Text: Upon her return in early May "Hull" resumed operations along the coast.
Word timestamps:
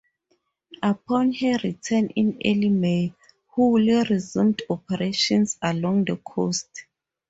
Upon 0.81 1.31
her 1.33 1.59
return 1.63 2.07
in 2.15 2.39
early 2.43 2.69
May 2.69 3.13
"Hull" 3.49 3.73
resumed 4.09 4.63
operations 4.67 5.59
along 5.61 6.05
the 6.05 6.15
coast. 6.17 6.85